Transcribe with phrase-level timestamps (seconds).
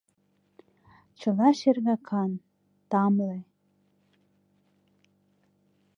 [1.19, 2.31] Чыла шергакан,
[2.89, 3.35] тамле.